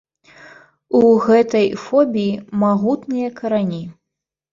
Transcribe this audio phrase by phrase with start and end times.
[0.99, 2.31] У гэтай фобіі
[2.63, 3.83] магутныя карані.